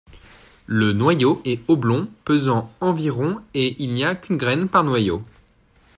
[0.65, 5.21] Le noyau est oblong pesant environ et il n’y a qu’une graine par noyau.